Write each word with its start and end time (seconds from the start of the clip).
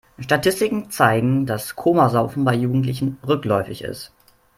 Statistiken 0.17 0.89
zeigen, 0.89 1.45
dass 1.45 1.75
Komasaufen 1.75 2.43
bei 2.43 2.55
Jugendlichen 2.55 3.19
rückläufig 3.23 3.83
ist. 3.83 4.11